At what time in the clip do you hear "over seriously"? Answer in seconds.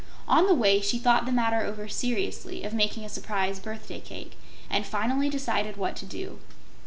1.61-2.63